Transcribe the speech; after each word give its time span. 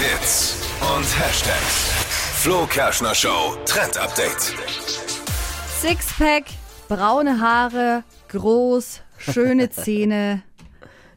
Hits 0.00 0.56
und 0.80 1.04
Hashtags. 1.04 1.90
Flo 2.42 2.66
Kerschner 2.66 3.14
Show 3.14 3.56
Trend 3.66 3.98
Update. 3.98 4.54
Sixpack, 5.80 6.44
braune 6.88 7.38
Haare, 7.38 8.02
groß, 8.28 9.02
schöne 9.18 9.68
Zähne. 9.70 10.42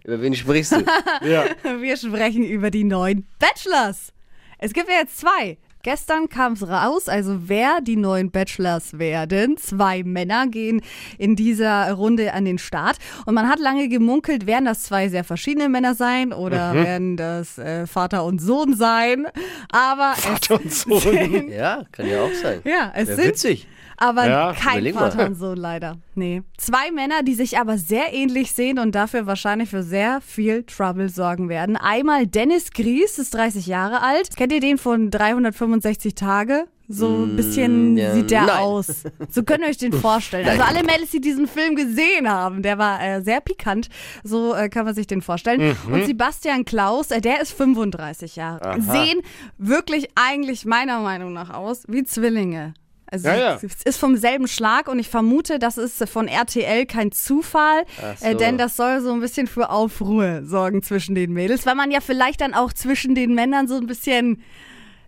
Über 0.03 0.21
wen 0.21 0.35
sprichst 0.35 0.73
du? 0.73 0.83
Ja. 1.25 1.45
Wir 1.79 1.95
sprechen 1.95 2.43
über 2.43 2.71
die 2.71 2.83
neuen 2.83 3.25
Bachelors. 3.39 4.11
Es 4.57 4.73
gibt 4.73 4.89
ja 4.89 4.95
jetzt 4.95 5.17
zwei. 5.17 5.57
Gestern 5.85 6.29
kam 6.29 6.53
es 6.53 6.65
raus, 6.65 7.09
also 7.09 7.49
wer 7.49 7.81
die 7.81 7.97
neuen 7.97 8.31
Bachelors 8.31 8.97
werden. 8.99 9.57
Zwei 9.57 10.01
Männer 10.03 10.47
gehen 10.47 10.81
in 11.17 11.35
dieser 11.35 11.91
Runde 11.91 12.33
an 12.33 12.45
den 12.45 12.57
Start. 12.57 12.95
Und 13.25 13.33
man 13.33 13.49
hat 13.49 13.59
lange 13.59 13.89
gemunkelt, 13.89 14.45
werden 14.47 14.63
das 14.63 14.83
zwei 14.83 15.09
sehr 15.09 15.25
verschiedene 15.25 15.67
Männer 15.67 15.93
sein 15.93 16.31
oder 16.31 16.73
werden 16.73 17.17
das 17.17 17.57
äh, 17.57 17.85
Vater 17.85 18.23
und 18.23 18.39
Sohn 18.39 18.77
sein. 18.77 19.27
Aber 19.73 20.13
Vater 20.15 20.55
und 20.61 20.71
Sohn. 20.71 20.99
sind, 21.01 21.49
ja, 21.49 21.83
kann 21.91 22.07
ja 22.07 22.21
auch 22.23 22.33
sein. 22.33 22.61
ja, 22.63 22.93
es 22.95 23.09
Wäre 23.09 23.17
sind 23.17 23.27
witzig. 23.31 23.67
aber 23.97 24.25
Ja, 24.25 24.53
kein 24.53 24.83
mal. 24.85 24.93
Vater 24.93 25.25
und 25.25 25.35
Sohn 25.35 25.57
leider. 25.57 25.97
Nee. 26.15 26.43
Zwei 26.57 26.91
Männer, 26.91 27.23
die 27.23 27.33
sich 27.33 27.59
aber 27.59 27.77
sehr 27.77 28.13
ähnlich 28.13 28.53
sehen 28.53 28.79
und 28.79 28.93
dafür 28.95 29.25
wahrscheinlich 29.25 29.69
für 29.69 29.83
sehr 29.83 30.21
viel 30.21 30.63
Trouble 30.63 31.09
sorgen 31.09 31.49
werden. 31.49 31.75
Einmal 31.75 32.25
Dennis 32.25 32.71
Gries, 32.71 33.17
ist 33.17 33.33
30 33.33 33.67
Jahre 33.67 34.01
alt. 34.01 34.35
Kennt 34.37 34.53
ihr 34.53 34.59
den 34.61 34.77
von 34.77 35.11
365 35.11 35.72
Tage? 36.13 36.65
So 36.89 37.07
ein 37.23 37.35
bisschen 37.37 37.93
Mm, 37.93 37.97
ja, 37.97 38.13
sieht 38.13 38.29
der 38.29 38.41
nein. 38.43 38.57
aus. 38.59 39.03
So 39.29 39.43
könnt 39.43 39.61
ihr 39.63 39.69
euch 39.69 39.77
den 39.77 39.93
vorstellen. 40.07 40.47
Also 40.47 40.63
alle 40.63 40.83
Mädels, 40.83 41.11
die 41.11 41.21
diesen 41.21 41.47
Film 41.47 41.75
gesehen 41.75 42.29
haben, 42.29 42.61
der 42.61 42.77
war 42.77 43.01
äh, 43.01 43.21
sehr 43.21 43.39
pikant. 43.39 43.87
So 44.23 44.53
äh, 44.53 44.67
kann 44.69 44.83
man 44.85 44.93
sich 44.93 45.07
den 45.07 45.21
vorstellen. 45.21 45.75
Mhm. 45.87 45.93
Und 45.93 46.05
Sebastian 46.05 46.65
Klaus, 46.65 47.09
äh, 47.11 47.21
der 47.21 47.41
ist 47.41 47.53
35 47.53 48.35
Jahre. 48.35 48.81
Sehen 48.81 49.21
wirklich 49.57 50.09
eigentlich 50.15 50.65
meiner 50.65 50.99
Meinung 50.99 51.31
nach 51.33 51.51
aus 51.51 51.83
wie 51.87 52.03
Zwillinge. 52.03 52.73
Also 53.09 53.27
Ja, 53.29 53.35
ja. 53.37 53.59
es 53.61 53.83
ist 53.85 53.97
vom 53.97 54.17
selben 54.17 54.47
Schlag 54.47 54.87
und 54.89 54.99
ich 54.99 55.07
vermute, 55.07 55.59
das 55.59 55.77
ist 55.77 56.07
von 56.09 56.27
RTL 56.27 56.85
kein 56.85 57.11
Zufall, 57.11 57.83
Ach 58.03 58.17
so. 58.17 58.25
äh, 58.25 58.35
denn 58.35 58.57
das 58.57 58.75
soll 58.75 59.01
so 59.01 59.13
ein 59.13 59.19
bisschen 59.21 59.47
für 59.47 59.69
Aufruhr 59.69 60.41
sorgen 60.43 60.81
zwischen 60.83 61.13
den 61.15 61.31
Mädels, 61.31 61.65
weil 61.65 61.75
man 61.75 61.91
ja 61.91 62.01
vielleicht 62.01 62.41
dann 62.41 62.53
auch 62.55 62.73
zwischen 62.73 63.13
den 63.15 63.33
Männern 63.35 63.67
so 63.67 63.75
ein 63.77 63.85
bisschen 63.87 64.41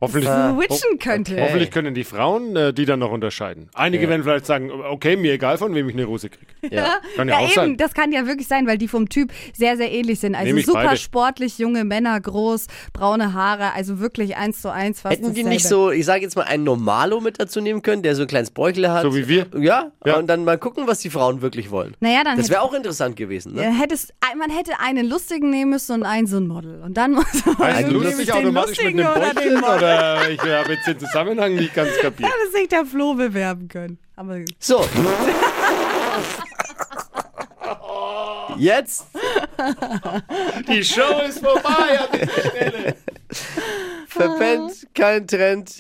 Hoffentlich, 0.02 0.30
switchen 0.30 1.00
könnte. 1.00 1.38
hoffentlich 1.42 1.72
können 1.72 1.94
die 1.96 2.04
Frauen 2.04 2.56
äh, 2.56 2.74
die 2.74 2.86
dann 2.86 3.00
noch 3.00 3.12
unterscheiden. 3.12 3.70
Einige 3.74 4.10
werden 4.10 4.24
vielleicht 4.24 4.46
sagen, 4.46 4.70
okay, 4.72 5.16
mir 5.16 5.34
egal, 5.34 5.58
von 5.58 5.74
wem 5.74 5.88
ich 5.88 5.96
eine 5.96 6.06
Rose 6.06 6.30
kriege. 6.30 6.76
Ja. 6.76 6.98
Kann 7.16 7.30
ja, 7.30 7.36
Ja, 7.36 7.40
auch 7.40 7.44
eben, 7.46 7.54
sein. 7.56 7.78
das 7.78 7.94
kann 7.94 8.12
ja 8.12 8.28
wirklich 8.28 8.48
sein, 8.48 8.68
weil 8.68 8.78
die 8.78 8.88
vom 8.88 9.08
Typ 9.10 9.32
sehr, 9.54 9.78
sehr 9.78 9.92
ähnlich 9.92 10.20
sind. 10.20 10.36
Also 10.36 10.56
ich 10.56 10.66
super 10.66 10.84
beide. 10.84 10.98
sportlich, 10.98 11.58
junge 11.60 11.84
Männer, 11.86 12.20
groß, 12.20 12.68
braune 12.94 13.34
Haare, 13.34 13.74
also 13.74 14.00
wirklich 14.00 14.36
eins 14.36 14.62
zu 14.62 14.72
eins 14.72 15.02
fast 15.02 15.14
Hätten 15.14 15.24
die 15.34 15.42
dasselbe. 15.44 15.50
nicht 15.50 15.68
so, 15.68 15.92
ich 15.92 16.06
sage 16.06 16.22
jetzt 16.24 16.36
mal, 16.36 16.44
einen 16.44 16.64
Normalo 16.64 17.22
mit 17.22 17.40
dazu 17.40 17.62
nehmen 17.62 17.82
können, 17.82 18.02
der 18.04 18.16
so 18.16 18.24
ein 18.24 18.28
kleines 18.28 18.52
Bäuchle 18.52 18.92
hat? 18.92 19.04
So 19.04 19.16
wie 19.16 19.28
wir? 19.28 19.48
Ja, 19.58 19.92
Ja. 20.06 20.18
und 20.18 20.28
dann 20.28 20.44
mal 20.44 20.58
gucken, 20.58 20.88
was 20.88 21.00
die 21.00 21.10
Frauen 21.10 21.42
wirklich 21.42 21.72
wollen. 21.72 21.96
Naja, 22.00 22.24
dann 22.24 22.38
Das 22.38 22.50
wäre 22.50 22.62
auch 22.62 22.74
interessant 22.74 23.16
gewesen, 23.16 23.54
ne? 23.54 23.64
ja, 23.64 23.70
hättest, 23.70 24.14
man 24.38 24.50
hätte 24.50 24.74
einen 24.80 25.08
lustigen 25.08 25.50
nehmen 25.50 25.72
müssen 25.72 25.94
und 25.94 26.04
einen 26.04 26.28
so 26.28 26.38
ein 26.38 26.48
Model. 26.48 26.82
Und 26.84 26.96
dann 26.98 27.12
muss 27.14 27.26
man 27.46 27.58
Heißt 27.60 27.80
irgendwie 27.82 28.04
lustig 28.06 28.26
den 28.26 28.36
automatisch 28.36 28.84
mit 28.84 29.06
einem 29.06 29.64
oder 29.64 29.85
Oder 29.86 30.30
ich 30.30 30.40
habe 30.42 30.74
jetzt 30.74 30.88
den 30.88 31.00
Zusammenhang 31.00 31.56
nicht 31.56 31.74
ganz 31.74 31.90
kapiert. 32.02 32.30
Hätte 32.30 32.52
sich 32.52 32.68
der 32.70 32.86
Flo 32.86 33.14
bewerben 33.14 33.68
können. 33.68 33.98
Aber 34.16 34.40
So. 34.60 34.86
Jetzt 38.58 39.08
Die 40.68 40.84
Show 40.84 41.22
ist 41.28 41.40
vorbei 41.40 42.00
an 42.00 42.08
dieser 42.14 42.50
Stelle. 42.50 42.96
verpennt 44.08 44.88
kein 44.94 45.28
Trend. 45.28 45.72